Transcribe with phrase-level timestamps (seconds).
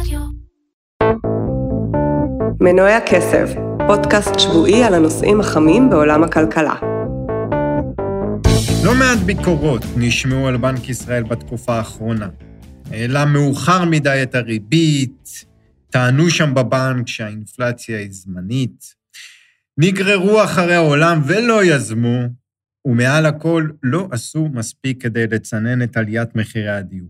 [0.00, 0.20] רדיו.
[2.60, 3.48] מנועי הכסף,
[3.86, 6.74] פודקאסט שבועי על הנושאים החמים בעולם הכלכלה.
[8.84, 12.28] לא מעט ביקורות נשמעו על בנק ישראל בתקופה האחרונה.
[12.90, 15.44] העלה מאוחר מדי את הריבית,
[15.90, 18.94] טענו שם בבנק שהאינפלציה היא זמנית,
[19.78, 22.18] נגררו אחרי העולם ולא יזמו,
[22.84, 27.08] ומעל הכל לא עשו מספיק כדי לצנן את עליית מחירי הדיור.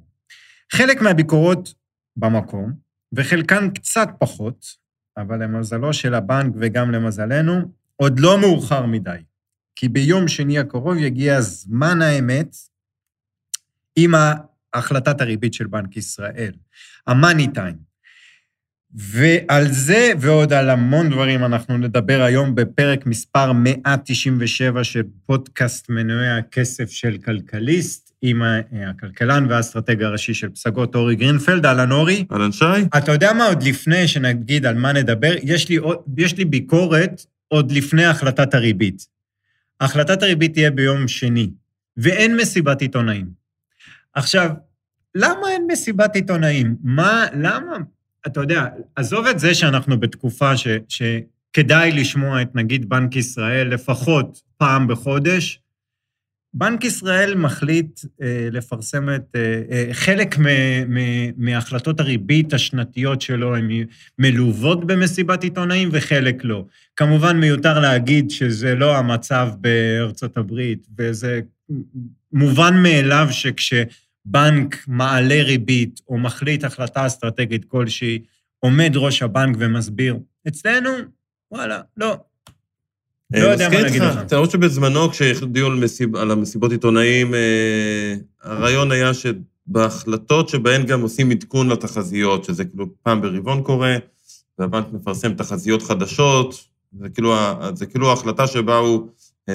[0.73, 1.75] חלק מהביקורות
[2.17, 2.73] במקום,
[3.13, 4.67] וחלקן קצת פחות,
[5.17, 7.61] אבל למזלו של הבנק וגם למזלנו,
[7.97, 9.19] עוד לא מאוחר מדי.
[9.77, 12.57] כי ביום שני הקרוב יגיע זמן האמת
[13.97, 14.13] עם
[14.75, 16.53] החלטת הריבית של בנק ישראל,
[17.07, 17.87] המאני טיים.
[18.95, 26.39] ועל זה ועוד על המון דברים אנחנו נדבר היום בפרק מספר 197 של פודקאסט מנועי
[26.39, 28.43] הכסף של כלכליסט, עם
[28.89, 31.67] הכלכלן והאסטרטג הראשי של פסגות, אורי גרינפלד.
[31.67, 32.25] אהלן אורי.
[32.33, 32.65] אהלן שי.
[32.97, 35.79] אתה יודע מה, עוד לפני שנגיד על מה נדבר, יש לי,
[36.17, 39.07] יש לי ביקורת עוד לפני החלטת הריבית.
[39.81, 41.51] החלטת הריבית תהיה ביום שני,
[41.97, 43.27] ואין מסיבת עיתונאים.
[44.15, 44.51] עכשיו,
[45.15, 46.77] למה אין מסיבת עיתונאים?
[46.83, 47.77] מה, למה?
[48.27, 54.43] אתה יודע, עזוב את זה שאנחנו בתקופה ש, שכדאי לשמוע את נגיד בנק ישראל לפחות
[54.57, 55.61] פעם בחודש,
[56.55, 59.37] בנק ישראל מחליט אה, לפרסם את...
[59.37, 60.37] אה, אה, חלק
[61.37, 63.69] מהחלטות הריבית השנתיות שלו הן
[64.19, 66.65] מלוות במסיבת עיתונאים וחלק לא.
[66.97, 71.41] כמובן מיותר להגיד שזה לא המצב בארצות הברית, וזה
[72.33, 78.19] מובן מאליו שכשבנק מעלה ריבית או מחליט החלטה אסטרטגית כלשהי,
[78.59, 80.91] עומד ראש הבנק ומסביר, אצלנו,
[81.51, 82.17] וואלה, לא,
[83.33, 84.33] לא יודע מה להגיד לך.
[84.33, 85.67] רואה שבזמנו, כשהחליטו
[86.15, 93.23] על המסיבות עיתונאים, אה, הרעיון היה שבהחלטות שבהן גם עושים עדכון לתחזיות, שזה כאילו פעם
[93.23, 93.97] ברבעון קורה,
[94.59, 96.65] והבנק מפרסם תחזיות חדשות,
[97.01, 97.35] זה כאילו,
[97.75, 99.09] זה כאילו ההחלטה שבה הוא
[99.49, 99.55] אה,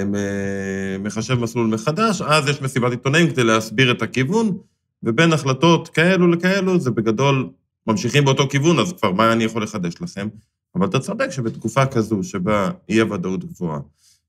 [1.00, 4.58] מחשב מסלול מחדש, אז יש מסיבת עיתונאים כדי להסביר את הכיוון,
[5.02, 7.48] ובין החלטות כאלו לכאלו, זה בגדול,
[7.86, 10.28] ממשיכים באותו כיוון, אז כבר מה אני יכול לחדש לכם?
[10.74, 13.80] אבל אתה צודק שבתקופה כזו, שבה אי-הוודאות גבוהה,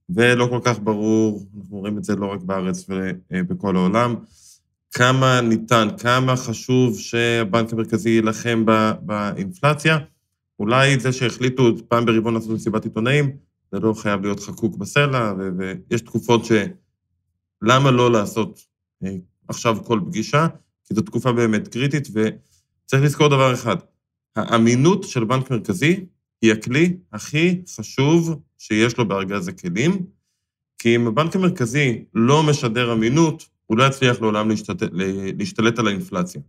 [0.09, 4.15] ולא כל כך ברור, אנחנו רואים את זה לא רק בארץ ובכל העולם,
[4.91, 8.65] כמה ניתן, כמה חשוב שהבנק המרכזי יילחם
[9.01, 9.97] באינפלציה.
[10.59, 13.37] אולי זה שהחליטו פעם ברבעון לעשות מסיבת עיתונאים,
[13.71, 16.51] זה לא חייב להיות חקוק בסלע, ויש תקופות ש...
[17.61, 18.59] למה לא לעשות
[19.03, 19.15] אה,
[19.47, 20.47] עכשיו כל פגישה?
[20.85, 23.75] כי זו תקופה באמת קריטית, וצריך לזכור דבר אחד,
[24.35, 26.05] האמינות של בנק מרכזי
[26.43, 30.05] היא הכלי הכי חשוב שיש לו בארגז הכלים,
[30.77, 34.75] כי אם הבנק המרכזי לא משדר אמינות, הוא לא יצליח לעולם להשתת...
[35.37, 36.41] להשתלט על האינפלציה.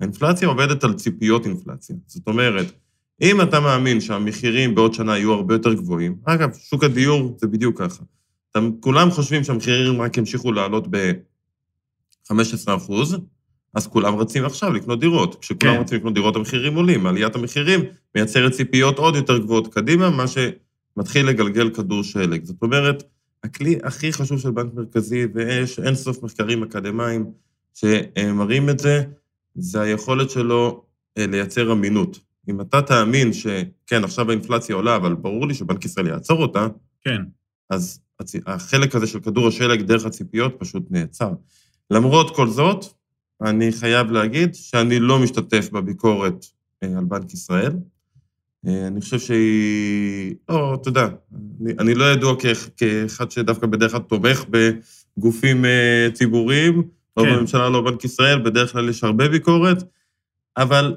[0.00, 1.96] האינפלציה עובדת על ציפיות אינפלציה.
[2.06, 2.66] זאת אומרת,
[3.22, 7.82] אם אתה מאמין שהמחירים בעוד שנה יהיו הרבה יותר גבוהים, אגב, שוק הדיור זה בדיוק
[7.82, 8.02] ככה.
[8.80, 13.16] כולם חושבים שהמחירים רק ימשיכו לעלות ב-15 אחוז,
[13.74, 15.40] אז כולם רצים עכשיו לקנות דירות.
[15.40, 15.80] כשכולם כן.
[15.80, 17.06] רצים לקנות דירות, המחירים עולים.
[17.06, 17.80] עליית המחירים
[18.14, 22.44] מייצרת ציפיות עוד יותר גבוהות קדימה, מה שמתחיל לגלגל כדור שלג.
[22.44, 23.02] זאת אומרת,
[23.44, 27.24] הכלי הכי חשוב של בנק מרכזי, ויש אין סוף מחקרים אקדמיים
[27.74, 29.02] שמראים את זה,
[29.54, 30.84] זה היכולת שלו
[31.18, 32.20] אה, לייצר אמינות.
[32.48, 36.66] אם אתה תאמין שכן, עכשיו האינפלציה עולה, אבל ברור לי שבנק ישראל יעצור אותה,
[37.04, 37.22] כן.
[37.70, 38.00] אז
[38.46, 41.30] החלק הזה של כדור השלג דרך הציפיות פשוט נעצר.
[41.90, 42.84] למרות כל זאת,
[43.42, 46.44] אני חייב להגיד שאני לא משתתף בביקורת
[46.82, 47.72] אה, על בנק ישראל.
[48.66, 50.34] אה, אני חושב שהיא...
[50.48, 51.08] לא, אתה יודע,
[51.60, 56.82] אני, אני לא ידוע כ, כאחד שדווקא בדרך כלל תומך בגופים אה, ציבוריים,
[57.16, 57.36] לא כן.
[57.36, 59.84] בממשלה, לא בבנק ישראל, בדרך כלל יש הרבה ביקורת,
[60.56, 60.96] אבל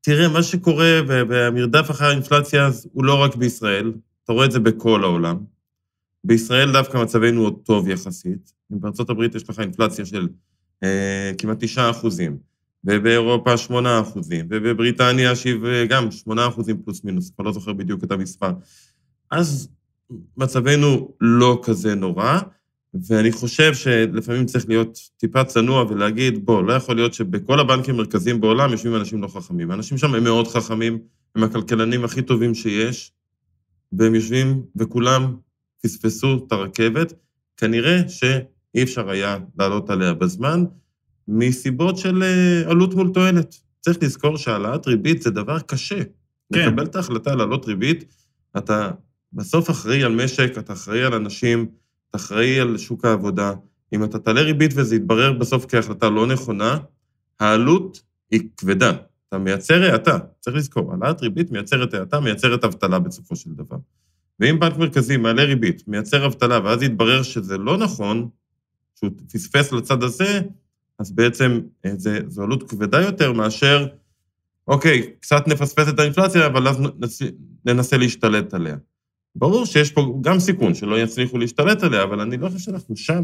[0.00, 3.92] תראה, מה שקורה והמרדף אחרי האינפלציה הוא לא רק בישראל,
[4.24, 5.36] אתה רואה את זה בכל העולם.
[6.24, 8.52] בישראל דווקא מצבנו עוד טוב יחסית.
[8.72, 10.28] אם בארצות הברית יש לך אינפלציה של
[11.38, 12.36] כמעט תשעה אחוזים,
[12.84, 18.10] ובאירופה שמונה אחוזים, ובבריטניה שיב גם שמונה אחוזים פלוס מינוס, כבר לא זוכר בדיוק את
[18.10, 18.50] המספר.
[19.30, 19.68] אז
[20.36, 22.40] מצבנו לא כזה נורא,
[23.08, 28.40] ואני חושב שלפעמים צריך להיות טיפה צנוע ולהגיד, בוא, לא יכול להיות שבכל הבנקים המרכזיים
[28.40, 29.70] בעולם יושבים אנשים לא חכמים.
[29.70, 30.98] האנשים שם הם מאוד חכמים,
[31.36, 33.12] הם הכלכלנים הכי טובים שיש,
[33.92, 35.36] והם יושבים וכולם
[35.82, 37.12] פספסו את הרכבת.
[37.56, 38.24] כנראה ש...
[38.74, 40.64] אי אפשר היה לעלות עליה בזמן,
[41.30, 43.54] מסיבות של אה, עלות מול תועלת.
[43.80, 46.02] צריך לזכור שהעלאת ריבית זה דבר קשה.
[46.52, 46.68] כן.
[46.68, 48.04] לקבל את ההחלטה לעלות ריבית,
[48.56, 48.90] אתה
[49.32, 51.66] בסוף אחראי על משק, אתה אחראי על אנשים,
[52.10, 53.52] אתה אחראי על שוק העבודה.
[53.92, 56.78] אם אתה תעלה ריבית וזה יתברר בסוף כהחלטה לא נכונה,
[57.40, 58.92] העלות היא כבדה.
[59.28, 63.76] אתה מייצר האטה, צריך לזכור, העלאת ריבית מייצרת האטה, מייצרת אבטלה בסופו של דבר.
[64.40, 68.28] ואם בנק מרכזי מעלה ריבית, מייצר אבטלה, ואז יתברר שזה לא נכון,
[68.94, 70.40] שהוא פספס לצד הזה,
[71.00, 71.92] אז בעצם אה,
[72.28, 73.86] זו עלות כבדה יותר מאשר,
[74.68, 76.78] אוקיי, קצת נפספס את האינפלציה, אבל אז
[77.64, 78.76] ננסה להשתלט עליה.
[79.36, 83.22] ברור שיש פה גם סיכון שלא יצליחו להשתלט עליה, אבל אני לא חושב שאנחנו שם.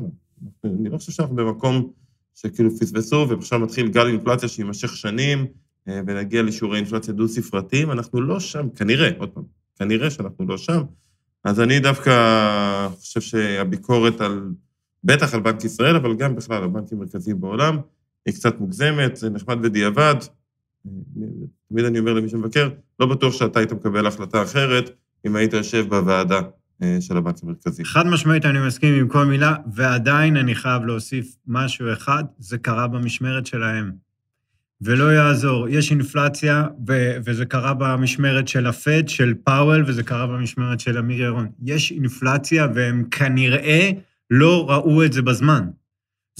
[0.64, 1.90] אני לא חושב שאנחנו במקום
[2.34, 5.46] שכאילו פספסו, ועכשיו מתחיל גל אינפלציה שיימשך שנים,
[5.88, 9.44] אה, ונגיע לשיעורי אינפלציה דו-ספרתיים, אנחנו לא שם, כנראה, עוד פעם,
[9.78, 10.82] כנראה שאנחנו לא שם.
[11.44, 14.50] אז אני דווקא חושב שהביקורת על,
[15.06, 17.78] בטח על בנק ישראל, אבל גם בכלל על בנקים מרכזיים בעולם,
[18.26, 20.14] היא קצת מוגזמת, זה נחמד בדיעבד.
[21.68, 22.68] תמיד אני אומר למי שמבקר,
[23.00, 24.90] לא בטוח שאתה היית מקבל החלטה אחרת
[25.26, 26.40] אם היית יושב בוועדה
[26.82, 27.84] אה, של הבנק המרכזי.
[27.84, 32.86] חד משמעית, אני מסכים עם כל מילה, ועדיין אני חייב להוסיף משהו אחד, זה קרה
[32.86, 33.92] במשמרת שלהם.
[34.80, 40.80] ולא יעזור, יש אינפלציה, ו- וזה קרה במשמרת של הפד, של פאוול, וזה קרה במשמרת
[40.80, 41.48] של אמיר ירון.
[41.62, 43.90] יש אינפלציה, והם כנראה
[44.30, 45.68] לא ראו את זה בזמן.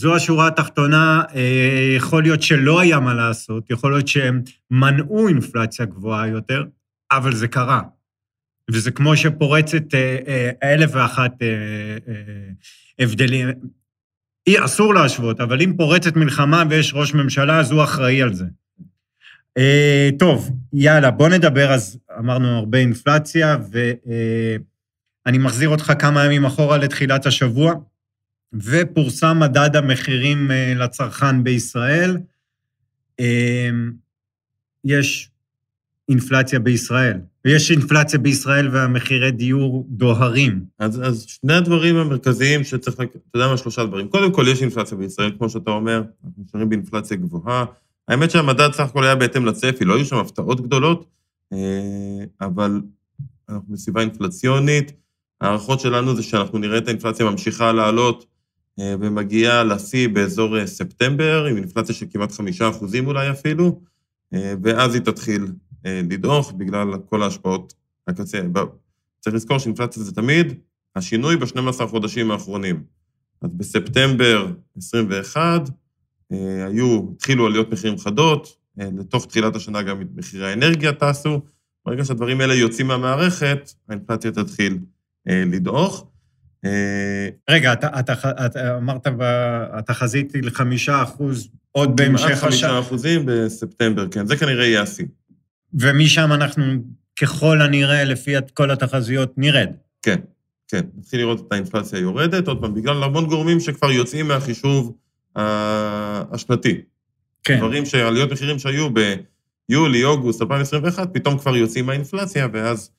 [0.01, 5.87] זו השורה התחתונה, אה, יכול להיות שלא היה מה לעשות, יכול להיות שהם מנעו אינפלציה
[5.87, 6.65] גבוהה יותר,
[7.13, 7.83] אבל זה קרה.
[8.71, 11.33] וזה כמו שפורצת אה, אה, אלף ואחת
[12.99, 13.49] הבדלים.
[14.47, 18.45] אי, אסור להשוות, אבל אם פורצת מלחמה ויש ראש ממשלה, אז הוא אחראי על זה.
[20.19, 24.59] טוב, יאללה, בוא נדבר, אז אמרנו הרבה אינפלציה, ואני
[25.27, 27.75] אה, מחזיר אותך כמה ימים אחורה לתחילת השבוע,
[28.55, 32.19] ופורסם מדד המחירים אה, לצרכן בישראל.
[33.21, 33.71] אה,
[34.85, 35.31] יש
[36.09, 37.21] אינפלציה בישראל.
[37.45, 40.65] ויש אינפלציה בישראל והמחירי דיור דוהרים.
[40.79, 44.09] אז, אז שני הדברים המרכזיים שצריך, אתה יודע מה, שלושה דברים.
[44.09, 47.65] קודם כל, יש אינפלציה בישראל, כמו שאתה אומר, אנחנו נשארים באינפלציה גבוהה.
[48.09, 51.07] האמת שהמדד סך הכל היה בהתאם לצפי, לא היו שם הפתעות גדולות,
[51.53, 52.81] אה, אבל
[53.49, 54.93] אנחנו בסביבה אינפלציונית.
[55.41, 58.27] ההערכות שלנו זה שאנחנו נראה את האינפלציה ממשיכה לעלות
[58.81, 63.81] אה, ומגיעה לשיא באזור אה, ספטמבר, עם אינפלציה של כמעט חמישה אחוזים אולי אפילו,
[64.63, 65.47] ואז היא תתחיל
[65.87, 67.75] אה, לדעוך בגלל כל ההשפעות
[68.09, 68.41] הקצה.
[69.21, 70.55] צריך לזכור שאינפלציה זה תמיד
[70.97, 72.83] השינוי ב-12 חודשים האחרונים.
[73.43, 74.47] אז בספטמבר
[74.77, 75.71] 21
[76.33, 81.41] אה, היו, התחילו עליות מחירים חדות, אה, לתוך תחילת השנה גם מחירי האנרגיה טסו.
[81.87, 84.79] ברגע שהדברים האלה יוצאים מהמערכת, האינפלציה תתחיל
[85.27, 86.07] לדעוך.
[87.51, 88.13] רגע, אתה, אתה,
[88.47, 89.07] אתה אמרת,
[89.73, 92.37] התחזית היא לחמישה אחוז עוד בהמשך השנה.
[92.37, 95.05] כמעט חמישה אחוזים בספטמבר, כן, זה כנראה יהיה השיא.
[95.75, 96.65] ומשם אנחנו,
[97.21, 99.69] ככל הנראה, לפי כל התחזיות, נרד.
[100.03, 100.17] כן,
[100.69, 100.81] כן.
[100.99, 104.97] נתחיל לראות את האינפלציה יורדת, עוד פעם, בגלל המון גורמים שכבר יוצאים מהחישוב
[105.37, 106.81] השנתי.
[107.45, 107.59] כן.
[107.59, 108.89] דברים שעליות מחירים שהיו
[109.69, 112.95] ביולי, אוגוסט 2021, פתאום כבר יוצאים מהאינפלציה, ואז אה,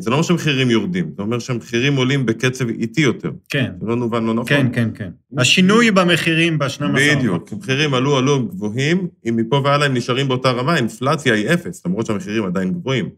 [0.00, 3.30] זה לא אומר שהמחירים יורדים, זה אומר שהמחירים עולים בקצב איטי יותר.
[3.48, 3.72] כן.
[3.80, 4.46] זה לא נובן לא נכון.
[4.46, 5.10] כן, כן, כן.
[5.38, 6.82] השינוי במחירים ב-12...
[6.94, 11.86] בדיוק, המחירים עלו, עלו גבוהים, אם מפה והלאה הם נשארים באותה רמה, האינפלציה היא אפס,
[11.86, 13.08] למרות שהמחירים עדיין גבוהים.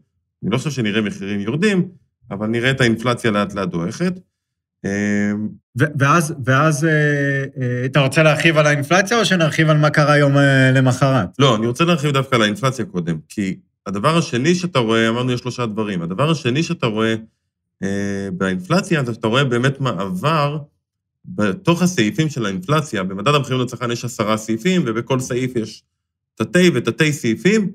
[0.43, 1.87] אני לא חושב שנראה מחירים יורדים,
[2.31, 4.19] אבל נראה את האינפלציה לאט-לאט דועכת.
[4.85, 6.91] אמ, ואז, ואז אה,
[7.61, 10.33] אה, אתה רוצה להרחיב על האינפלציה, או שנרחיב על מה קרה יום
[10.73, 11.29] למחרת?
[11.39, 15.39] לא, אני רוצה להרחיב דווקא על האינפלציה קודם, כי הדבר השני שאתה רואה, אמרנו יש
[15.39, 17.15] שלושה דברים, הדבר השני שאתה רואה
[17.83, 20.57] אה, באינפלציה, זה שאתה רואה באמת מעבר
[21.25, 25.83] בתוך הסעיפים של האינפלציה, במדד המחירים לצרכן יש עשרה סעיפים, ובכל סעיף יש
[26.35, 27.71] תתי ותתי סעיפים,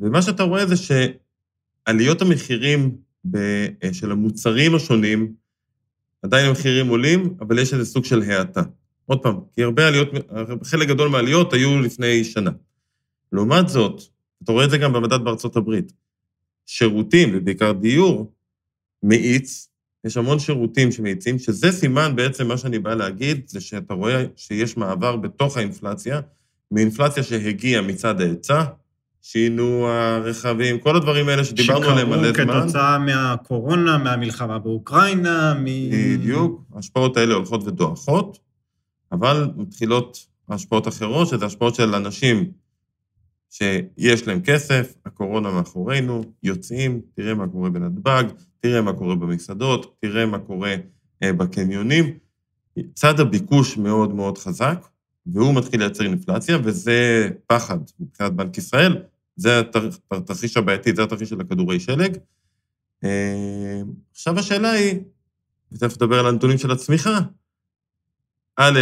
[0.00, 3.36] ומה שאתה רואה זה שעליות המחירים ב,
[3.84, 5.32] אה, של המוצרים השונים,
[6.22, 8.62] עדיין המחירים עולים, אבל יש איזה סוג של האטה.
[9.06, 10.08] עוד פעם, כי הרבה עליות,
[10.64, 12.50] חלק גדול מהעליות היו לפני שנה.
[13.32, 14.02] לעומת זאת,
[14.44, 15.92] אתה רואה את זה גם במדד בארצות הברית.
[16.66, 18.32] שירותים, ובעיקר דיור,
[19.02, 19.68] מאיץ,
[20.04, 24.76] יש המון שירותים שמאיצים, שזה סימן בעצם, מה שאני בא להגיד, זה שאתה רואה שיש
[24.76, 26.20] מעבר בתוך האינפלציה,
[26.70, 28.64] מאינפלציה שהגיעה מצד ההיצע,
[29.22, 32.34] שינוע, רכבים, כל הדברים האלה שדיברנו עליהם מלא זמן.
[32.34, 35.64] שקרו כתוצאה מהקורונה, מהמלחמה באוקראינה, מ...
[35.90, 38.38] בדיוק, ההשפעות האלה הולכות ודועכות,
[39.12, 42.50] אבל מתחילות השפעות אחרות, שזה השפעות של אנשים
[43.54, 48.24] שיש להם כסף, הקורונה מאחורינו, יוצאים, תראה מה קורה בנתב"ג,
[48.60, 50.74] תראה מה קורה במסעדות, תראה מה קורה
[51.22, 52.18] אה, בקניונים.
[52.94, 54.88] צד הביקוש מאוד מאוד חזק,
[55.26, 59.02] והוא מתחיל לייצר אינפלציה, וזה פחד מבחינת בנק ישראל,
[59.36, 59.60] זה
[60.10, 62.16] התרחיש הבעייתי, זה התרחיש של הכדורי שלג.
[63.04, 65.00] אה, עכשיו השאלה היא,
[65.72, 67.18] ותכף נדבר על הנתונים של הצמיחה,
[68.56, 68.80] א',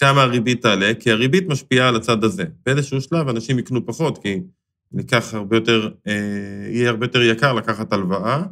[0.00, 2.44] כמה הריבית תעלה, כי הריבית משפיעה על הצד הזה.
[2.66, 4.40] באיזשהו שלב אנשים יקנו פחות, כי
[4.92, 6.12] ניקח הרבה יותר, אה,
[6.70, 8.42] יהיה הרבה יותר יקר לקחת הלוואה,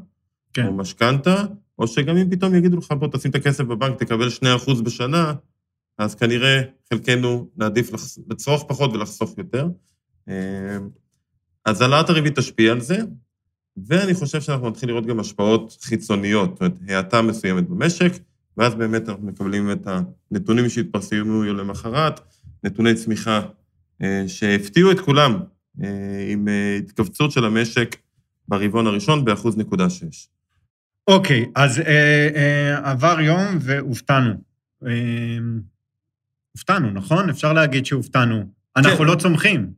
[0.53, 0.67] כן.
[0.67, 1.45] או משכנתה,
[1.79, 5.35] או שגם אם פתאום יגידו לך, בוא תשים את הכסף בבנק, תקבל 2% בשנה,
[5.99, 6.63] אז כנראה
[6.93, 7.91] חלקנו נעדיף
[8.31, 9.69] לצרוך פחות ולחסוך יותר.
[10.29, 10.79] אה,
[11.65, 12.99] אז העלאת הריבית תשפיע על זה,
[13.87, 18.13] ואני חושב שאנחנו נתחיל לראות גם השפעות חיצוניות, זאת אומרת, האטה מסוימת במשק,
[18.59, 19.89] ואז באמת אנחנו מקבלים את
[20.31, 22.21] הנתונים שהתפרסמו למחרת,
[22.65, 23.41] נתוני צמיחה
[24.03, 25.41] אה, שהפתיעו את כולם,
[25.83, 25.89] אה,
[26.31, 27.97] עם אה, התכווצות של המשק
[28.49, 30.29] ברבעון הראשון באחוז נקודה שש.
[31.09, 34.35] אוקיי, אז אה, אה, עבר יום והופתענו.
[34.87, 35.39] אה,
[36.53, 37.31] הופתענו, נכון?
[37.31, 38.45] אפשר להגיד שהופתענו.
[38.77, 39.05] אנחנו כן.
[39.05, 39.71] לא צומחים,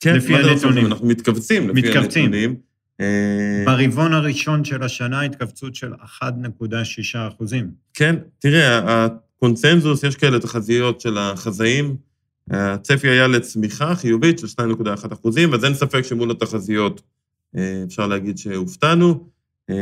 [0.00, 0.86] כן, לפי לא הנתונים.
[0.86, 2.24] אנחנו מתכווצים לפי מתכווצים.
[2.24, 2.56] הנתונים.
[3.00, 6.28] אה, ברבעון הראשון של השנה התכווצות של 1.6
[7.28, 7.70] אחוזים.
[7.94, 11.96] כן, תראה, הקונצנזוס, יש כאלה תחזיות של החזאים,
[12.50, 17.02] הצפי היה לצמיחה חיובית של 2.1 אחוזים, אז אין ספק שמול התחזיות
[17.56, 19.28] אה, אפשר להגיד שהופתענו.
[19.70, 19.76] אה,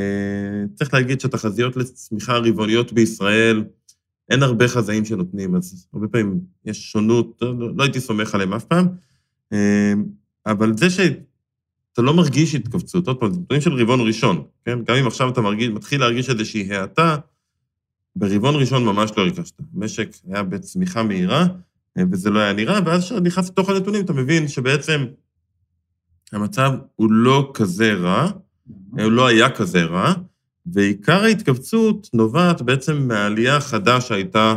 [0.74, 3.64] צריך להגיד שהתחזיות לצמיחה רבעוניות בישראל,
[4.30, 8.64] אין הרבה חזאים שנותנים, אז הרבה פעמים יש שונות, לא, לא הייתי סומך עליהם אף
[8.64, 8.86] פעם,
[10.46, 11.00] אבל זה ש...
[11.92, 13.06] אתה לא מרגיש התכווצות.
[13.06, 14.78] עוד פעם, זה נתונים של רבעון ראשון, כן?
[14.84, 17.16] גם אם עכשיו אתה מרגיש, מתחיל להרגיש איזושהי האטה,
[18.16, 19.60] ברבעון ראשון ממש לא הרגשת.
[19.76, 21.46] המשק היה בצמיחה מהירה,
[21.98, 25.06] אה, וזה לא היה נראה, ואז כשאתה נכנס לתוך הנתונים, אתה מבין שבעצם
[26.32, 28.30] המצב הוא לא כזה רע,
[28.90, 30.14] הוא לא היה כזה רע,
[30.66, 34.56] ועיקר ההתכווצות נובעת בעצם מהעלייה החדה שהייתה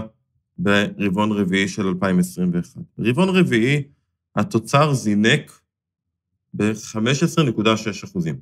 [0.57, 2.81] ברבעון רביעי של 2021.
[2.97, 3.83] ברבעון רביעי
[4.35, 5.59] התוצר זינק
[6.53, 8.39] ב-15.6 אחוזים.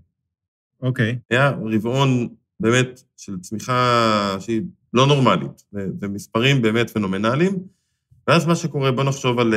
[0.82, 1.12] אוקיי.
[1.12, 1.16] Okay.
[1.30, 2.28] היה רבעון
[2.60, 4.62] באמת של צמיחה שהיא
[4.94, 5.64] לא נורמלית,
[6.00, 7.60] זה מספרים באמת פנומנליים,
[8.28, 9.54] ואז מה שקורה, בוא נחשוב על,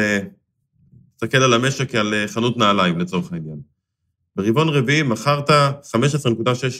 [1.14, 3.60] נסתכל על המשק כעל חנות נעליים לצורך העניין.
[4.36, 5.54] ברבעון רביעי מכרת 15.6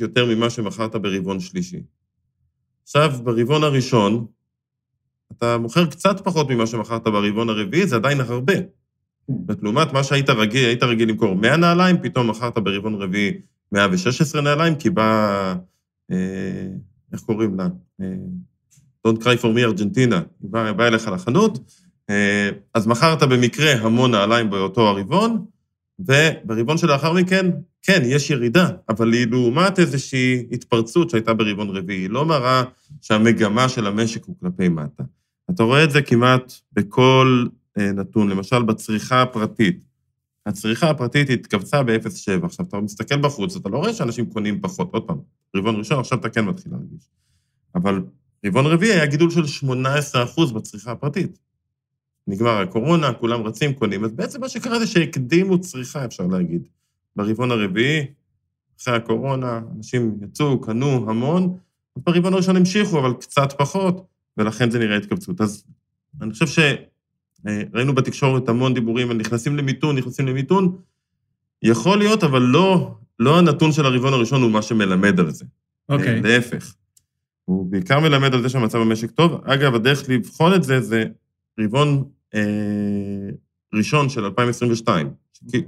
[0.00, 1.82] יותר ממה שמכרת ברבעון שלישי.
[2.82, 4.26] עכשיו, ברבעון הראשון,
[5.32, 8.54] אתה מוכר קצת פחות ממה שמכרת ברבעון הרביעי, זה עדיין הרבה.
[9.48, 13.32] זאת לעומת מה שהיית רגיל, היית רגיל למכור 100 נעליים, פתאום מכרת ברבעון רביעי
[13.72, 15.54] 116 נעליים, כי בא,
[16.10, 16.16] אה,
[17.12, 17.68] איך קוראים לה?
[18.00, 18.06] אה,
[19.06, 21.58] Don't cry for me ארגנטינה, היא באה בא אליך לחנות,
[22.10, 25.44] אה, אז מכרת במקרה המון נעליים באותו הרבעון,
[25.98, 27.50] וברבעון שלאחר מכן,
[27.82, 32.62] כן, יש ירידה, אבל היא לעומת איזושהי התפרצות שהייתה ברבעון רביעי, היא לא מראה
[33.02, 35.02] שהמגמה של המשק הוא כלפי מטה.
[35.50, 37.46] אתה רואה את זה כמעט בכל
[37.78, 39.84] נתון, למשל בצריכה הפרטית.
[40.46, 42.44] הצריכה הפרטית התכווצה ב-0.7.
[42.44, 44.88] עכשיו, אתה מסתכל בחוץ, אתה לא רואה שאנשים קונים פחות.
[44.92, 45.18] עוד פעם,
[45.56, 47.08] רבעון ראשון, עכשיו אתה כן מתחיל להרגיש.
[47.74, 48.02] אבל
[48.46, 51.38] רבעון רביעי היה גידול של 18% בצריכה הפרטית.
[52.26, 54.04] נגמר הקורונה, כולם רצים, קונים.
[54.04, 56.68] אז בעצם מה שקרה זה שהקדימו צריכה, אפשר להגיד.
[57.16, 58.06] ברבעון הרביעי,
[58.80, 61.56] אחרי הקורונה, אנשים יצאו, קנו המון,
[61.96, 65.40] ברבעון הראשון המשיכו, אבל קצת פחות, ולכן זה נראה התכווצות.
[65.40, 65.64] אז
[66.22, 66.58] אני חושב ש...
[66.58, 66.74] אה,
[67.74, 70.76] ראינו בתקשורת המון דיבורים על נכנסים למיתון, נכנסים למיתון.
[71.62, 75.44] יכול להיות, אבל לא, לא הנתון של הרבעון הראשון הוא מה שמלמד על זה.
[75.88, 76.06] אוקיי.
[76.06, 76.24] Okay.
[76.24, 76.74] אה, להפך.
[77.44, 79.40] הוא בעיקר מלמד על זה שהמצב במשק טוב.
[79.44, 81.04] אגב, הדרך לבחון את זה זה
[81.60, 82.40] רבעון אה,
[83.74, 85.10] ראשון של 2022,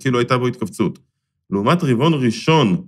[0.01, 0.99] כאילו הייתה בו התכווצות.
[1.51, 2.87] לעומת רבעון ראשון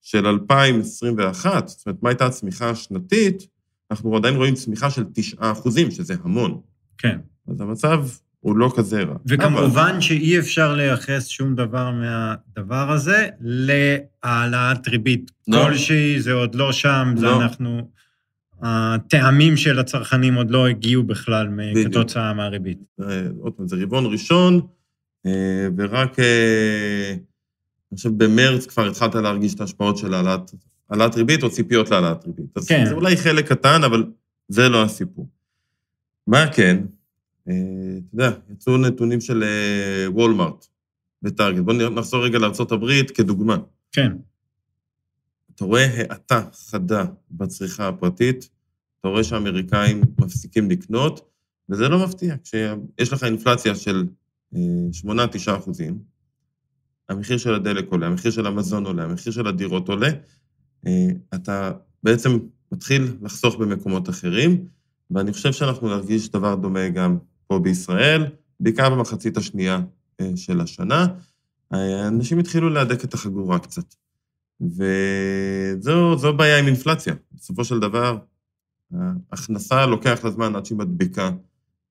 [0.00, 3.46] של 2021, זאת אומרת, מה הייתה הצמיחה השנתית,
[3.90, 6.60] אנחנו עדיין רואים צמיחה של 9 אחוזים, שזה המון.
[6.98, 7.18] כן.
[7.48, 8.04] אז המצב
[8.40, 9.16] הוא לא כזה רע.
[9.26, 10.00] וכמובן אבל...
[10.00, 15.64] שאי אפשר לייחס שום דבר מהדבר הזה להעלאת ריבית לא.
[15.64, 17.20] כלשהי, זה עוד לא שם, לא.
[17.20, 17.90] זה אנחנו...
[18.62, 21.48] הטעמים של הצרכנים עוד לא הגיעו בכלל.
[21.84, 22.78] כתוצאה מהריבית.
[23.40, 24.60] עוד פעם, זה רבעון ראשון,
[25.26, 31.50] אה, ורק, אה, אני חושב, במרץ כבר התחלת להרגיש את ההשפעות של העלאת, ריבית או
[31.50, 32.56] ציפיות להעלאת ריבית.
[32.56, 32.84] אז כן.
[32.86, 34.04] זה אולי חלק קטן, אבל
[34.48, 35.28] זה לא הסיפור.
[36.26, 36.78] מה כן?
[37.48, 37.54] אה,
[37.98, 40.66] אתה יודע, יצאו נתונים של אה, וולמארט
[41.22, 41.62] וטארגט.
[41.62, 43.56] בואו נחזור רגע לארה"ב כדוגמה.
[43.92, 44.12] כן.
[45.54, 48.48] אתה רואה האטה חדה בצריכה הפרטית,
[49.00, 51.30] אתה רואה שהאמריקאים מפסיקים לקנות,
[51.70, 52.36] וזה לא מפתיע.
[52.44, 54.06] כשיש לך אינפלציה של
[54.54, 54.56] 8-9
[55.48, 55.98] אה, אחוזים,
[57.08, 60.08] המחיר של הדלק עולה, המחיר של המזון עולה, המחיר של הדירות עולה,
[61.34, 61.72] אתה
[62.02, 62.38] בעצם
[62.72, 64.66] מתחיל לחסוך במקומות אחרים,
[65.10, 67.18] ואני חושב שאנחנו נרגיש דבר דומה גם
[67.52, 68.26] פה בישראל,
[68.60, 69.80] בעיקר במחצית השנייה
[70.20, 71.06] אה, של השנה.
[72.08, 73.94] אנשים התחילו להדק את החגורה קצת.
[75.82, 77.14] וזו בעיה עם אינפלציה.
[77.32, 78.18] בסופו של דבר,
[79.32, 81.30] ההכנסה לוקח לה זמן עד שהיא מדביקה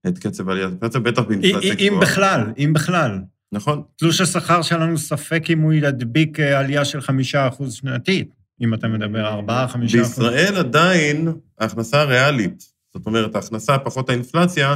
[0.08, 1.90] את קצב עליית האינפלציה, בטח באינפלציה גבוהה.
[1.90, 3.20] אם בכלל, אם בכלל.
[3.52, 3.84] נכון.
[3.96, 8.88] תלוש השכר שלנו ספק אם הוא ידביק אה, עלייה של חמישה אחוז שנתית, אם אתה
[8.88, 10.20] מדבר ארבעה, חמישה אחוז.
[10.20, 11.28] בישראל עדיין
[11.60, 12.64] ההכנסה הריאלית,
[12.94, 14.76] זאת אומרת, ההכנסה פחות האינפלציה,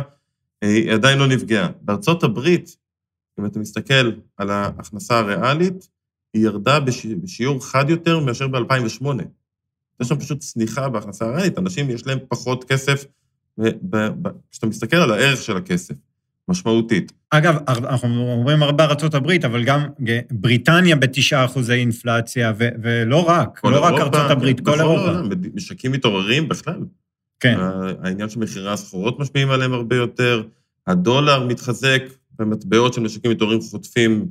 [0.68, 1.68] היא עדיין לא נפגעה.
[1.82, 2.78] בארצות הברית,
[3.40, 5.90] אם אתה מסתכל על ההכנסה הריאלית,
[6.34, 6.80] היא ירדה
[7.24, 9.06] בשיעור חד יותר מאשר ב-2008.
[10.02, 13.06] יש שם פשוט צניחה בהכנסה הריאלית, אנשים יש להם פחות כסף,
[14.52, 15.96] כשאתה מסתכל על הערך של הכסף,
[16.48, 17.12] משמעותית.
[17.30, 19.86] אגב, אנחנו אומרים הרבה ארצות הברית, אבל גם
[20.32, 25.12] בריטניה בתשעה אחוזי אינפלציה, ולא רק, לא רק ארצות הברית, כל אירופה.
[25.54, 26.80] משקים מתעוררים בכלל.
[27.40, 27.58] כן.
[28.04, 30.44] העניין של מחירי הסחורות משפיעים עליהם הרבה יותר,
[30.88, 32.02] הדולר מתחזק,
[32.40, 34.28] ומטבעות של משקים מתעוררים חוטפים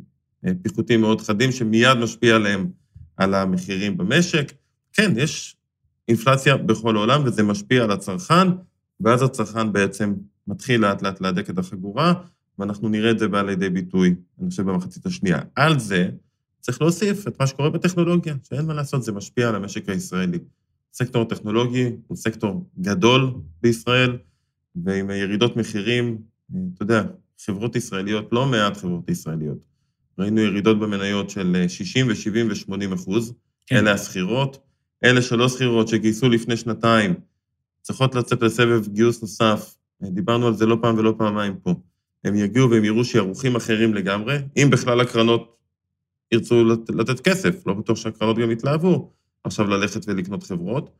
[0.47, 2.71] אה, פיחותים מאוד חדים, שמיד משפיע עליהם
[3.17, 4.53] על המחירים במשק.
[4.93, 5.57] כן, יש
[6.09, 8.49] אינפלציה בכל העולם, וזה משפיע על הצרכן,
[9.01, 10.15] ואז הצרכן בעצם
[10.47, 12.15] מתחיל לאט לאט להדק את החגורה,
[12.59, 15.39] ואנחנו נראה את זה בא לידי ביטוי, אני חושב, במחצית השנייה.
[15.57, 16.09] על זה
[16.61, 20.39] צריך להוסיף את מה שקורה בטכנולוגיה, שאין מה לעשות, זה משפיע על המשק הישראלי.
[20.95, 24.19] סקטור הטכנולוגי הוא סקטור גדול בישראל,
[24.85, 26.19] ועם ירידות מחירים,
[26.75, 27.03] אתה יודע,
[27.45, 29.65] חברות ישראליות, לא מעט חברות ישראליות.
[30.19, 33.35] ראינו ירידות במניות של 60 ו-70 ו-80 אחוז,
[33.67, 33.77] כן.
[33.77, 34.59] אלה השכירות.
[35.05, 37.15] אלה שלא שכירות שגייסו לפני שנתיים,
[37.83, 41.75] צריכות לצאת לסבב גיוס נוסף, דיברנו על זה לא פעם ולא פעמיים פה.
[42.25, 45.57] הם יגיעו והם יראו שערוכים אחרים לגמרי, אם בכלל הקרנות
[46.33, 49.13] ירצו לתת כסף, לא בטוח שהקרנות גם יתלהבו
[49.45, 50.91] עכשיו ללכת ולקנות חברות,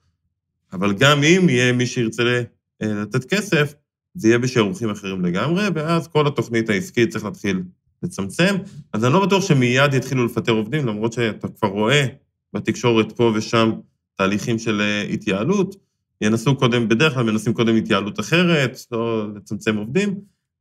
[0.73, 2.43] אבל גם אם יהיה מי שירצה
[2.83, 3.75] אה, לתת כסף,
[4.15, 7.63] זה יהיה בשערוכים אחרים לגמרי, ואז כל התוכנית העסקית צריך להתחיל
[8.03, 8.57] לצמצם.
[8.93, 12.07] אז אני לא בטוח שמיד יתחילו לפטר עובדים, למרות שאתה כבר רואה
[12.53, 13.73] בתקשורת פה ושם
[14.17, 15.77] תהליכים של אה, התייעלות.
[16.21, 20.21] ינסו קודם, בדרך כלל מנסים קודם התייעלות אחרת, לא לצמצם עובדים,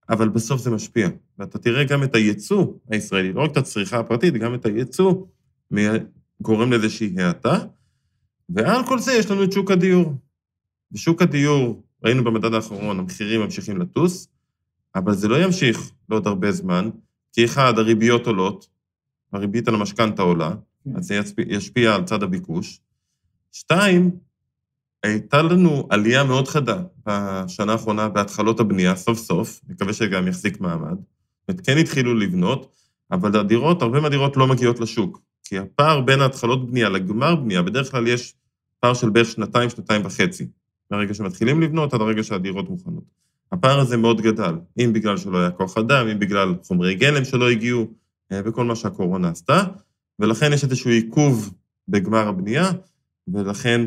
[0.10, 1.10] אבל בסוף זה משפיע.
[1.40, 5.26] ואתה תראה גם את הייצוא הישראלי, לא רק את הצריכה הפרטית, גם את הייצוא
[6.42, 7.60] גורם לאיזושהי האטה.
[8.50, 10.14] ועל כל זה יש לנו את שוק הדיור.
[10.92, 14.28] בשוק הדיור, ראינו במדד האחרון, המחירים ממשיכים לטוס,
[14.96, 16.90] אבל זה לא ימשיך לעוד הרבה זמן,
[17.34, 18.68] כי אחד, הריביות עולות,
[19.34, 20.52] הריבית על המשכנתה עולה,
[20.84, 20.92] כן.
[20.96, 22.80] אז זה ישפיע על צד הביקוש.
[23.52, 24.12] שתיים,
[25.04, 30.98] הייתה לנו עלייה מאוד חדה בשנה האחרונה בהתחלות הבנייה, סוף סוף, מקווה שגם יחזיק מעמד.
[30.98, 32.76] זאת אומרת, כן התחילו לבנות,
[33.12, 35.22] אבל הדירות, הרבה מהדירות לא מגיעות לשוק.
[35.44, 38.36] כי הפער בין ההתחלות בנייה לגמר בנייה, בדרך כלל יש
[38.80, 40.48] פער של בערך שנתיים, שנתיים וחצי.
[40.92, 43.04] מהרגע שמתחילים לבנות עד הרגע שהדירות מוכנות.
[43.52, 47.50] הפער הזה מאוד גדל, אם בגלל שלא היה כוח אדם, אם בגלל חומרי גלם שלא
[47.50, 47.88] הגיעו,
[48.32, 49.64] אה, וכל מה שהקורונה עשתה.
[50.20, 51.54] ולכן יש איזשהו עיכוב
[51.88, 52.72] בגמר הבנייה,
[53.28, 53.82] ולכן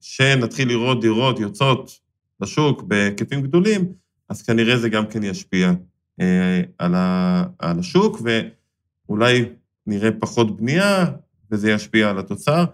[0.00, 2.00] כשנתחיל אה, לראות דירות יוצאות
[2.40, 3.92] לשוק בהיקפים גדולים,
[4.28, 5.72] אז כנראה זה גם כן ישפיע
[6.20, 6.60] אה,
[7.58, 8.22] על השוק,
[9.08, 9.44] ואולי
[9.86, 11.06] נראה פחות בנייה,
[11.50, 12.64] וזה ישפיע על התוצר.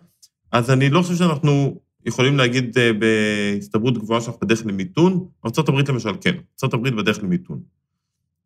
[0.52, 5.26] אז אני לא חושב שאנחנו יכולים להגיד אה, בהסתברות גבוהה שאנחנו בדרך למיתון.
[5.44, 7.60] ארה"ב למשל, כן, ארה"ב בדרך למיתון.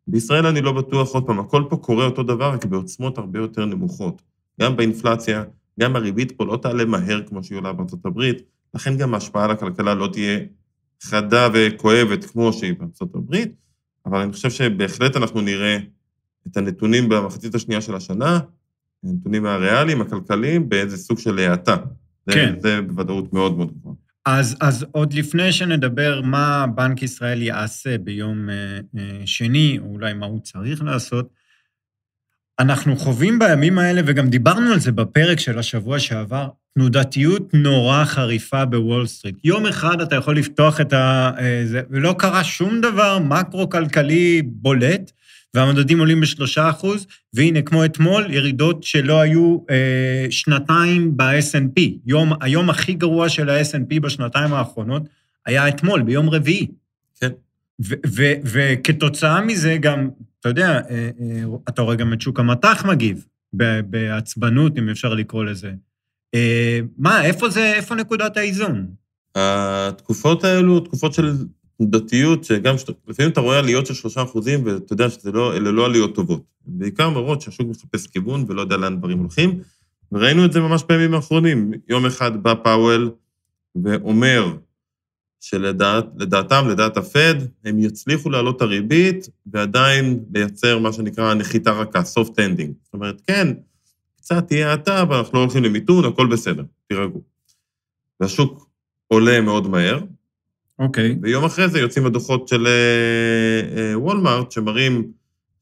[0.07, 3.65] בישראל אני לא בטוח, עוד פעם, הכל פה קורה אותו דבר, רק בעוצמות הרבה יותר
[3.65, 4.21] נמוכות.
[4.61, 5.43] גם באינפלציה,
[5.79, 7.71] גם הריבית פה לא תעלה מהר כמו שהיא עולה
[8.05, 8.41] הברית,
[8.73, 10.39] לכן גם ההשפעה על הכלכלה לא תהיה
[11.03, 12.73] חדה וכואבת כמו שהיא
[13.15, 13.51] הברית,
[14.05, 15.77] אבל אני חושב שבהחלט אנחנו נראה
[16.47, 18.39] את הנתונים במחצית השנייה של השנה,
[19.05, 21.75] הנתונים הריאליים, הכלכליים, באיזה סוג של האטה.
[22.31, 22.55] כן.
[22.59, 23.95] זה, זה בוודאות מאוד מאוד גבוהה.
[24.25, 30.13] אז, אז עוד לפני שנדבר מה בנק ישראל יעשה ביום אה, אה, שני, או אולי
[30.13, 31.29] מה הוא צריך לעשות,
[32.59, 38.65] אנחנו חווים בימים האלה, וגם דיברנו על זה בפרק של השבוע שעבר, תנודתיות נורא חריפה
[38.65, 39.35] בוול סטריט.
[39.43, 41.31] יום אחד אתה יכול לפתוח את ה...
[41.37, 45.11] אה, זה, ולא קרה שום דבר מקרו-כלכלי בולט,
[45.53, 51.81] והמדדים עולים בשלושה אחוז, והנה, כמו אתמול, ירידות שלא היו אה, שנתיים ב-S&P.
[52.05, 55.03] יום, היום הכי גרוע של ה-S&P בשנתיים האחרונות
[55.45, 56.67] היה אתמול, ביום רביעי.
[57.21, 57.29] כן.
[58.43, 60.09] וכתוצאה מזה גם,
[60.39, 63.25] אתה יודע, אה, אה, אתה רואה גם את שוק המטח מגיב,
[63.85, 65.71] בעצבנות, אם אפשר לקרוא לזה.
[66.35, 68.87] אה, מה, איפה זה, איפה נקודת האיזון?
[69.35, 71.35] התקופות האלו, תקופות של
[71.77, 72.75] תנודתיות, שגם,
[73.07, 76.43] לפעמים אתה רואה עליות של שלושה אחוזים, ואתה יודע שאלה לא, לא עליות טובות.
[76.65, 79.59] בעיקר מראות שהשוק מחפש כיוון ולא יודע לאן דברים הולכים,
[80.11, 81.71] וראינו את זה ממש בימים האחרונים.
[81.89, 83.11] יום אחד בא פאוול
[83.83, 84.53] ואומר
[85.39, 92.31] שלדעתם, לדעת הפד, הם יצליחו להעלות את הריבית ועדיין לייצר מה שנקרא נחיתה רכה, soft
[92.31, 92.71] ending.
[92.83, 93.53] זאת אומרת, כן,
[94.25, 97.21] קצת תהיה האטה, אבל אנחנו לא הולכים למיתון, הכל בסדר, תירגעו.
[98.19, 98.69] והשוק
[99.07, 99.99] עולה מאוד מהר,
[100.79, 101.11] אוקיי.
[101.11, 101.15] Okay.
[101.21, 102.67] ויום אחרי זה יוצאים הדוחות של
[103.95, 105.11] וולמארט, אה, אה, שמראים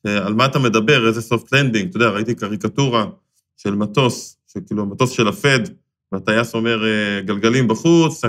[0.03, 3.05] על מה אתה מדבר, איזה soft landing, אתה יודע, ראיתי קריקטורה
[3.57, 5.59] של מטוס, שכאילו מטוס של הפד,
[6.11, 8.21] והטייס אומר, אה, גלגלים בחוץ,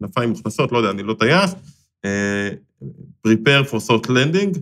[0.00, 1.54] כנפיים מוכנסות, לא יודע, אני לא טייס,
[2.04, 2.50] אה,
[3.26, 4.58] prepare for soft landing,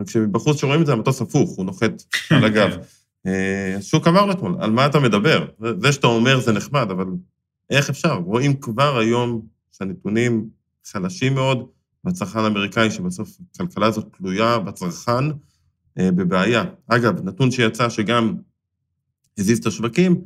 [0.00, 2.76] וכשבחוץ שרואים את זה, המטוס הפוך, הוא נוחת על הגב.
[3.26, 5.46] אה, השוק אמר לו אתמול, על מה אתה מדבר?
[5.78, 7.06] זה שאתה אומר זה נחמד, אבל
[7.70, 8.14] איך אפשר?
[8.14, 10.48] רואים כבר היום שהנתונים
[10.86, 11.66] חלשים מאוד,
[12.04, 15.24] והצרכן האמריקאי, שבסוף הכלכלה הזאת תלויה בצרכן,
[15.98, 16.64] בבעיה.
[16.88, 18.36] אגב, נתון שיצא שגם
[19.38, 20.20] הזיז את השווקים,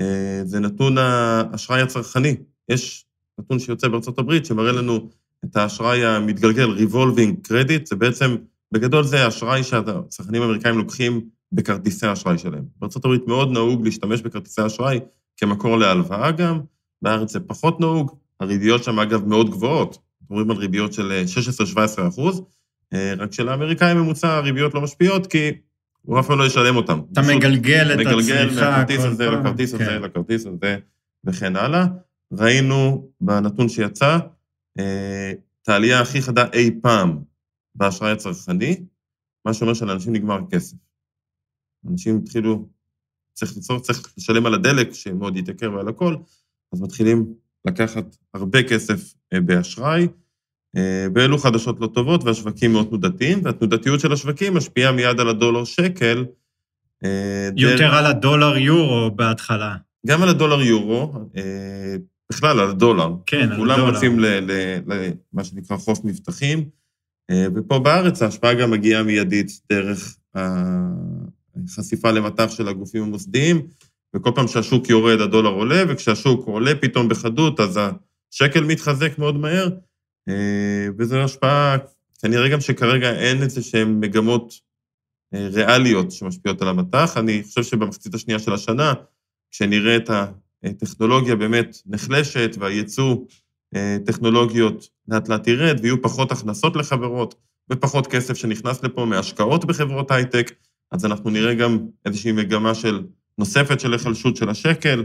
[0.00, 2.36] אה, זה נתון האשראי הצרכני.
[2.68, 3.06] יש
[3.38, 5.08] נתון שיוצא בארצות הברית שמראה לנו
[5.44, 8.36] את האשראי המתגלגל, Revolving Credit, זה בעצם,
[8.72, 12.64] בגדול זה האשראי שהצרכנים האמריקאים לוקחים בכרטיסי האשראי שלהם.
[12.82, 15.00] הברית מאוד נהוג להשתמש בכרטיסי אשראי
[15.36, 16.60] כמקור להלוואה גם,
[17.02, 21.22] בארץ זה פחות נהוג, הריביות שם אגב מאוד גבוהות, מדברים על ריביות של
[21.74, 22.42] 16-17 אחוז,
[22.92, 25.50] אה, רק שלאמריקאים ממוצע הריביות לא משפיעות, כי
[26.02, 27.00] הוא אף פעם לא ישלם אותם.
[27.12, 28.18] אתה מגלגל את הצריכה.
[28.18, 30.02] מגלגל מהכרטיס הזה לכרטיס הזה, כן.
[30.02, 30.76] לכרטיס הזה,
[31.26, 31.86] וכן הלאה.
[32.32, 34.18] ראינו בנתון שיצא,
[34.78, 35.32] אה,
[35.62, 37.18] את העלייה הכי חדה אי פעם
[37.74, 38.76] באשראי הצרכני,
[39.44, 40.76] מה שאומר שלאנשים נגמר כסף.
[41.90, 42.68] אנשים התחילו,
[43.34, 46.16] צריך לצורך, צריך לשלם על הדלק, שמאוד יתייקר ועל הכל,
[46.72, 50.08] אז מתחילים לקחת הרבה כסף אה, באשראי.
[50.76, 55.64] אה, ואלו חדשות לא טובות, והשווקים מאוד תנודתיים, והתנודתיות של השווקים משפיעה מיד על הדולר
[55.64, 56.24] שקל.
[57.04, 59.76] אה, יותר על הדולר יורו בהתחלה.
[60.06, 61.12] גם על הדולר יורו,
[62.32, 63.12] בכלל על הדולר.
[63.26, 63.76] כן, על הדולר.
[63.76, 66.64] כולם רצים למה שנקרא חוף מבטחים,
[67.54, 70.16] ופה בארץ ההשפעה גם מגיעה מיידית דרך
[71.64, 73.66] החשיפה למטח של הגופים המוסדיים,
[74.16, 77.80] וכל פעם שהשוק יורד הדולר עולה, וכשהשוק עולה פתאום בחדות, אז
[78.32, 79.68] השקל מתחזק מאוד מהר,
[80.28, 81.76] אה, וזו השפעה,
[82.22, 84.54] כנראה גם שכרגע אין איזה שהן מגמות
[85.34, 87.16] אה, ריאליות שמשפיעות על המטח.
[87.16, 88.92] אני חושב שבמחצית השנייה של השנה,
[89.50, 90.10] כשנראה את
[90.64, 93.16] הטכנולוגיה באמת נחלשת והייצוא
[93.76, 97.34] אה, טכנולוגיות לאט לאט ירד ויהיו פחות הכנסות לחברות
[97.72, 100.52] ופחות כסף שנכנס לפה מהשקעות בחברות הייטק,
[100.90, 103.06] אז אנחנו נראה גם איזושהי מגמה של
[103.38, 105.04] נוספת של היחלשות של השקל.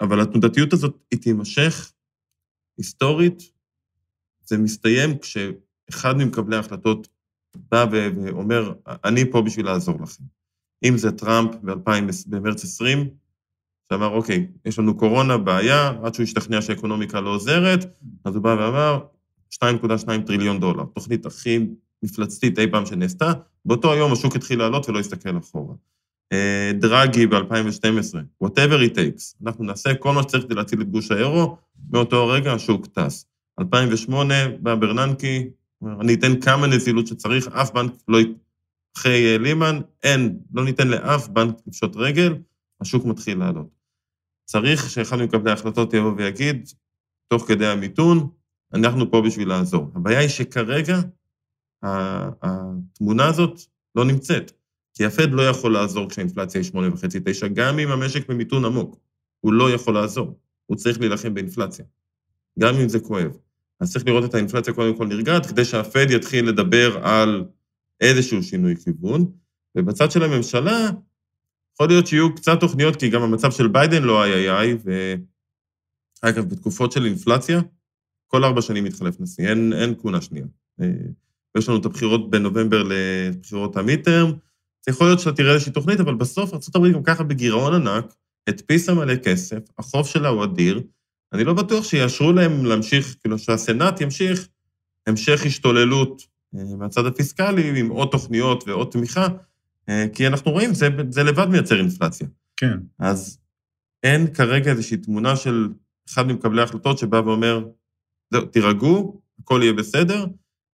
[0.00, 1.92] אבל התנודתיות הזאת, היא תימשך
[2.78, 3.42] היסטורית,
[4.44, 7.08] זה מסתיים כשאחד ממקבלי ההחלטות
[7.70, 10.24] בא ואומר, אני פה בשביל לעזור לכם.
[10.84, 11.50] אם זה טראמפ
[12.26, 13.08] במרץ 20,
[13.88, 17.78] שאמר, אוקיי, יש לנו קורונה, בעיה, עד שהוא השתכנע שהאקונומיקה לא עוזרת,
[18.24, 19.04] אז הוא בא ואמר,
[19.54, 21.58] 2.2 טריליון דולר, תוכנית הכי
[22.02, 23.32] מפלצתית אי פעם שנעשתה,
[23.64, 25.74] באותו היום השוק התחיל לעלות ולא הסתכל אחורה.
[26.32, 31.10] אה, דרגי ב-2012, whatever it takes, אנחנו נעשה כל מה שצריך כדי להציל את גוש
[31.10, 31.56] האירו,
[31.90, 33.26] מאותו רגע השוק טס.
[33.60, 35.48] 2008 בא ברננקי,
[36.00, 38.18] אני אתן כמה נזילות שצריך, אף בנק לא...
[38.96, 42.34] אחרי אה, לימן, אין, לא ניתן לאף בנק לפשוט רגל,
[42.80, 43.68] השוק מתחיל לעלות.
[44.44, 46.68] צריך שאחד ממקבלי ההחלטות יבוא ויגיד,
[47.28, 48.28] תוך כדי המיתון,
[48.74, 49.90] אנחנו פה בשביל לעזור.
[49.94, 50.98] הבעיה היא שכרגע
[51.82, 53.60] התמונה הזאת
[53.94, 54.52] לא נמצאת.
[54.94, 56.70] כי הפד לא יכול לעזור כשהאינפלציה היא
[57.44, 58.98] 8.5-9, גם אם המשק במיתון עמוק.
[59.40, 60.38] הוא לא יכול לעזור.
[60.66, 61.84] הוא צריך להילחם באינפלציה,
[62.58, 63.36] גם אם זה כואב.
[63.80, 67.44] אז צריך לראות את האינפלציה קודם כל נרגעת, כדי שהפד יתחיל לדבר על
[68.00, 69.32] איזשהו שינוי כיוון.
[69.76, 70.90] ובצד של הממשלה,
[71.74, 74.76] יכול להיות שיהיו קצת תוכניות, כי גם המצב של ביידן לא איי איי איי,
[76.22, 77.60] ואגב, בתקופות של אינפלציה,
[78.26, 80.46] כל ארבע שנים מתחלף נשיא, אין, אין כהונה שנייה.
[81.56, 84.32] אה, יש לנו את הבחירות בנובמבר לבחירות המיטרם,
[84.86, 88.14] זה יכול להיות שאתה תראה איזושהי תוכנית, אבל בסוף ארה"ב גם ככה בגירעון ענק,
[88.48, 90.82] הדפיסה מלא כסף, החוב שלה הוא אדיר,
[91.32, 94.48] אני לא בטוח שיאשרו להם להמשיך, כאילו שהסנאט ימשיך
[95.06, 96.22] המשך השתוללות
[96.54, 99.26] אה, מהצד הפיסקלי עם עוד תוכניות ועוד תמיכה,
[99.88, 102.26] אה, כי אנחנו רואים, זה, זה לבד מייצר אינפלציה.
[102.56, 102.78] כן.
[102.98, 103.38] אז
[104.02, 105.68] אין כרגע איזושהי תמונה של
[106.08, 107.64] אחד ממקבלי ההחלטות שבא ואומר,
[108.30, 110.26] זהו, תירגעו, הכל יהיה בסדר,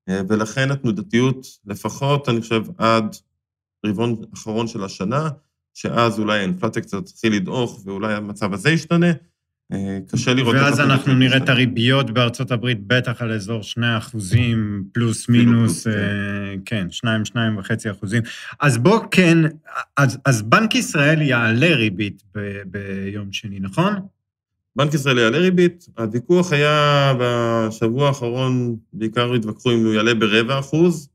[0.08, 3.16] ולכן התנודתיות, לפחות, אני חושב, עד
[3.86, 5.28] רבעון אחרון של השנה,
[5.74, 9.12] שאז אולי האינפלציה קצת תתחיל לדעוך ואולי המצב הזה ישתנה.
[9.72, 10.54] אה, קשה לראות...
[10.54, 15.92] ואז אנחנו נראה את הריביות בארצות הברית בטח על אזור 2 אחוזים, פלוס מינוס, אה,
[16.64, 18.22] כן, 2, 2 וחצי אחוזים.
[18.60, 19.38] אז בוא כן,
[19.96, 23.94] אז, אז בנק ישראל יעלה ריבית ב, ביום שני, נכון?
[24.78, 25.86] בנק ישראל יעלה ריבית.
[25.98, 31.08] הוויכוח היה בשבוע האחרון, בעיקר התווכחו אם הוא יעלה ברבע אחוז,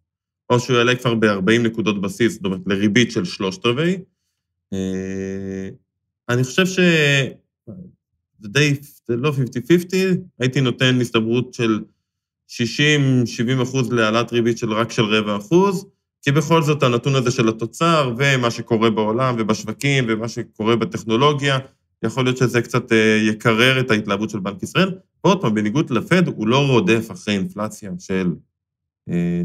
[0.50, 3.98] או שהוא יעלה כבר ב-40 נקודות בסיס, זאת אומרת, לריבית של שלושת רבעי.
[4.74, 5.70] אה,
[6.30, 6.80] אני חושב ש...
[8.40, 8.74] זה די,
[9.08, 9.96] זה לא 50-50,
[10.40, 11.80] הייתי נותן הסתברות של
[12.50, 15.86] 60-70 אחוז להעלאת ריבית של רק של רבע אחוז,
[16.22, 21.60] כי בכל זאת הנתון הזה של התוצר ומה שקורה בעולם ובשווקים ומה שקורה בטכנולוגיה,
[22.04, 24.96] יכול להיות שזה קצת אה, יקרר את ההתלהבות של בנק ישראל.
[25.24, 28.34] ועוד פעם, בניגוד לפד, הוא לא רודף אחרי אינפלציה של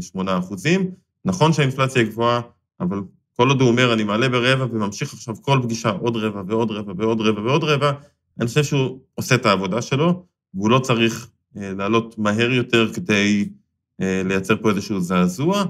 [0.01, 0.91] 8 אה, אחוזים.
[1.25, 2.41] נכון שהאינפלציה גבוהה,
[2.79, 2.99] אבל
[3.35, 6.93] כל עוד הוא אומר, אני מעלה ברבע וממשיך עכשיו כל פגישה עוד רבע ועוד רבע
[6.97, 7.91] ועוד רבע ועוד רבע,
[8.39, 13.49] אני חושב שהוא עושה את העבודה שלו, והוא לא צריך אה, לעלות מהר יותר כדי
[14.01, 15.65] לייצר פה איזשהו זעזוע.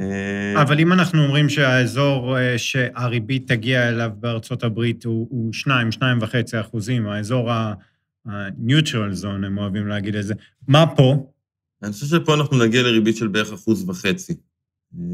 [0.00, 6.00] אה, אבל אם אנחנו אומרים שהאזור אה, שהריבית תגיע אליו בארצות הברית הוא 2, 2.5
[6.60, 10.34] אחוזים, האזור ה-neutral zone, הם אוהבים להגיד את זה,
[10.68, 11.30] מה פה?
[11.82, 14.34] אני חושב שפה אנחנו נגיע לריבית של בערך אחוז וחצי,
[14.98, 15.04] אה,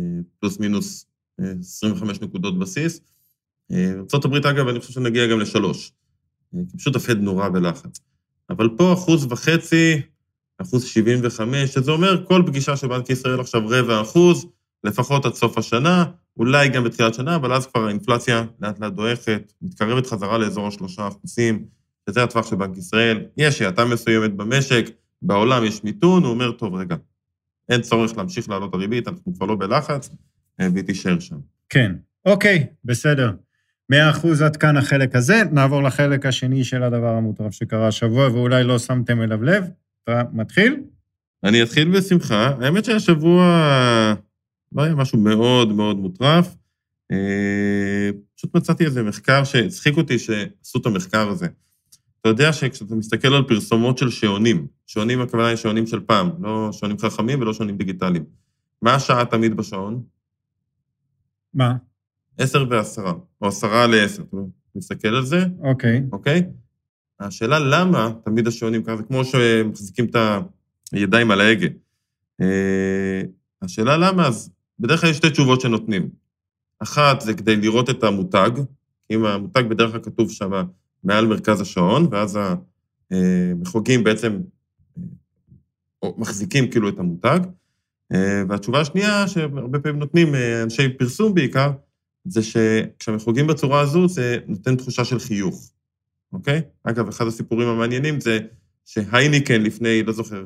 [0.40, 1.06] פלוס מינוס
[1.60, 3.00] 25 נקודות בסיס.
[3.72, 5.92] ארה"ב, אגב, אני חושב שנגיע גם לשלוש,
[6.52, 8.00] כי פשוט הפד נורא בלחץ.
[8.50, 10.00] אבל פה אחוז וחצי,
[10.58, 14.46] אחוז 75, שזה אומר כל פגישה של בנק ישראל עכשיו רבע אחוז,
[14.84, 16.04] לפחות עד סוף השנה,
[16.36, 21.08] אולי גם בתחילת שנה, אבל אז כבר האינפלציה לאט לאט דועכת, מתקרבת חזרה לאזור השלושה
[21.08, 21.64] אחוזים,
[22.10, 23.24] שזה הטווח של בנק ישראל.
[23.36, 24.84] יש האטה מסוימת במשק,
[25.22, 26.96] בעולם יש מיתון, הוא אומר, טוב, רגע,
[27.68, 30.10] אין צורך להמשיך לעלות הריבית, אנחנו כבר לא בלחץ,
[30.60, 31.36] אה, והיא תישאר שם.
[31.68, 31.92] כן,
[32.26, 33.32] אוקיי, בסדר.
[33.90, 38.64] מאה אחוז עד כאן החלק הזה, נעבור לחלק השני של הדבר המוטרף שקרה השבוע, ואולי
[38.64, 39.64] לא שמתם אליו לב.
[40.04, 40.80] אתה מתחיל?
[41.44, 42.52] אני אתחיל בשמחה.
[42.60, 43.44] האמת שהשבוע
[44.72, 46.54] לא היה משהו מאוד מאוד מוטרף.
[47.12, 51.46] אה, פשוט מצאתי איזה מחקר שהצחיק אותי שעשו את המחקר הזה.
[52.20, 56.68] אתה יודע שכשאתה מסתכל על פרסומות של שעונים, שעונים הכוונה היא שעונים של פעם, לא
[56.72, 58.24] שעונים חכמים ולא שעונים דיגיטליים.
[58.82, 60.02] מה השעה תמיד בשעון?
[61.54, 61.74] מה?
[62.38, 64.36] עשר ועשרה, או עשרה לעשר, אתה
[64.74, 65.44] מסתכל על זה?
[65.60, 65.98] אוקיי.
[65.98, 66.12] Okay.
[66.12, 66.38] אוקיי?
[66.38, 66.66] Okay?
[67.20, 70.16] השאלה למה תמיד השעונים ככה, זה כמו שמחזיקים את
[70.92, 71.68] הידיים על ההגה.
[72.40, 73.22] אה,
[73.62, 74.50] השאלה למה, אז
[74.80, 76.08] בדרך כלל יש שתי תשובות שנותנים.
[76.78, 78.50] אחת זה כדי לראות את המותג,
[79.10, 80.50] אם המותג בדרך כלל כתוב שם
[81.04, 82.38] מעל מרכז השעון, ואז
[83.10, 84.38] המחוגים בעצם
[86.04, 87.40] אה, מחזיקים כאילו את המותג.
[88.12, 91.70] אה, והתשובה השנייה, שהרבה פעמים נותנים אה, אנשי פרסום בעיקר,
[92.24, 95.70] זה שכשמחוגים בצורה הזו, זה נותן תחושה של חיוך,
[96.32, 96.60] אוקיי?
[96.84, 98.38] אגב, אחד הסיפורים המעניינים זה
[98.84, 100.44] שהייניקן לפני, לא זוכר,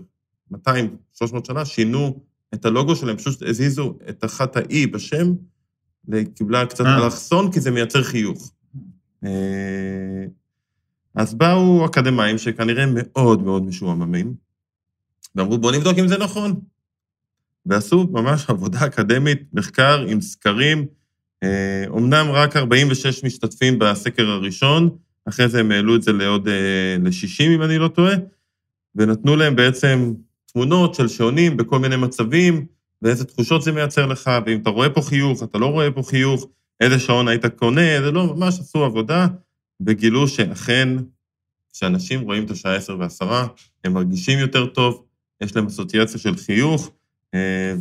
[0.51, 2.21] 200, 300 שנה, שינו
[2.55, 5.33] את הלוגו שלהם, פשוט הזיזו את אחת האי בשם,
[6.09, 7.05] וקיבלה קצת אה.
[7.05, 8.53] אלכסון, כי זה מייצר חיוך.
[9.25, 10.25] אה,
[11.15, 14.35] אז באו אקדמאים שכנראה מאוד מאוד משועממים,
[15.35, 16.61] ואמרו, בואו נבדוק אם זה נכון.
[17.67, 20.87] ועשו ממש עבודה אקדמית, מחקר עם סקרים.
[21.89, 24.91] אומנם אה, רק 46 משתתפים בסקר הראשון,
[25.29, 26.49] אחרי זה הם העלו את זה לעוד,
[26.99, 28.15] ל-60, אם אני לא טועה,
[28.95, 30.13] ונתנו להם בעצם
[30.53, 32.67] תמונות של שעונים בכל מיני מצבים,
[33.03, 36.47] ואיזה תחושות זה מייצר לך, ואם אתה רואה פה חיוך, אתה לא רואה פה חיוך,
[36.81, 39.27] איזה שעון היית קונה, זה לא, ממש עשו עבודה,
[39.83, 40.89] גילו שאכן,
[41.73, 43.27] כשאנשים רואים את השעה 10 ו-10,
[43.85, 45.05] הם מרגישים יותר טוב,
[45.41, 46.91] יש להם אסוציאציה של חיוך,
[47.35, 47.75] אה,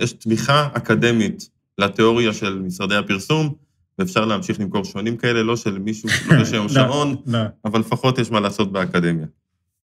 [0.00, 3.54] ויש תמיכה אקדמית לתיאוריה של משרדי הפרסום,
[3.98, 7.38] ואפשר להמשיך למכור שעונים כאלה, לא של מישהו, לא יש היום לא, שעון, לא.
[7.64, 9.26] אבל לפחות יש מה לעשות באקדמיה.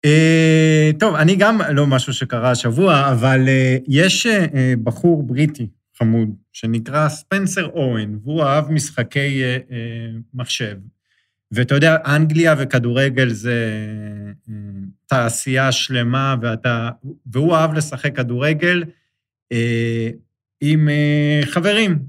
[0.05, 6.29] אה, טוב, אני גם לא משהו שקרה השבוע, אבל אה, יש אה, בחור בריטי חמוד
[6.53, 9.41] שנקרא ספנסר אורן, והוא אהב משחקי
[10.33, 10.77] מחשב.
[11.51, 13.83] ואתה יודע, אנגליה וכדורגל זה
[15.05, 16.89] תעשייה שלמה, ואתה,
[17.25, 18.83] והוא אהב לשחק כדורגל
[20.61, 20.89] עם
[21.45, 21.99] חברים.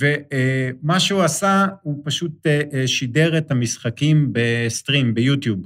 [0.00, 2.46] ומה שהוא עשה, הוא פשוט
[2.86, 5.60] שידר את המשחקים בסטרים, ביוטיוב.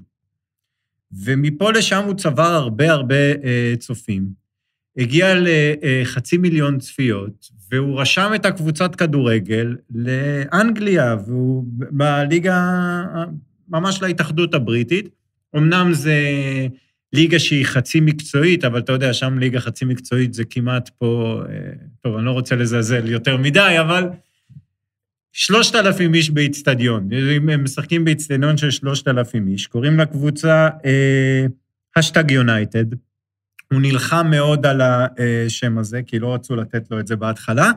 [1.24, 4.42] ומפה לשם הוא צבר הרבה הרבה אה, צופים.
[4.96, 12.72] הגיע לחצי מיליון צפיות, והוא רשם את הקבוצת כדורגל לאנגליה, והוא בליגה,
[13.68, 15.08] ממש להתאחדות הבריטית.
[15.56, 16.16] אמנם זה
[17.12, 21.54] ליגה שהיא חצי מקצועית, אבל אתה יודע, שם ליגה חצי מקצועית זה כמעט פה, אה,
[22.00, 24.08] טוב, אני לא רוצה לזלזל יותר מדי, אבל
[25.32, 27.08] שלושת אלפים איש באיצטדיון,
[27.52, 30.68] הם משחקים באיצטדיון של שלושת אלפים איש, קוראים לקבוצה
[31.96, 32.84] השטג uh, יונייטד,
[33.72, 37.70] הוא נלחם מאוד על השם הזה, כי לא רצו לתת לו את זה בהתחלה,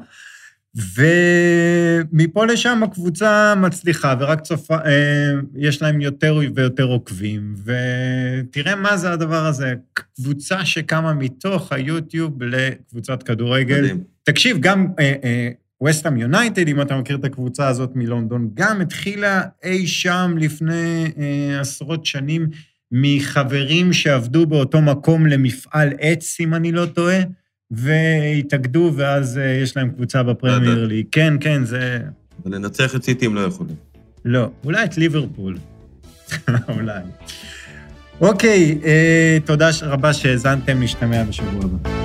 [0.95, 4.87] ומפה לשם הקבוצה מצליחה, ורק צופה, uh,
[5.55, 13.23] יש להם יותר ויותר עוקבים, ותראה מה זה הדבר הזה, קבוצה שקמה מתוך היוטיוב לקבוצת
[13.23, 13.81] כדורגל.
[13.81, 14.03] מדהים.
[14.23, 14.87] תקשיב, גם...
[15.83, 21.59] וסטאם יונייטד, אם אתה מכיר את הקבוצה הזאת מלונדון, גם התחילה אי שם לפני אה,
[21.59, 22.47] עשרות שנים
[22.91, 27.19] מחברים שעבדו באותו מקום למפעל עץ, אם אני לא טועה,
[27.71, 31.05] והתאגדו, ואז אה, יש להם קבוצה בפרמייר ליג.
[31.11, 31.99] כן, כן, זה...
[32.43, 33.75] אבל לנצח את סיטי הם לא יכולים.
[34.25, 35.57] לא, אולי את ליברפול.
[36.75, 37.01] אולי.
[38.21, 42.04] אוקיי, אה, תודה רבה שהאזנתם, נשתמע בשבוע הבא.